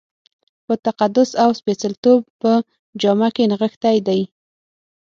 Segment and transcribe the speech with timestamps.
[0.65, 2.51] په تقدس او سپېڅلتوب په
[3.01, 4.21] جامه کې نغښتی دی.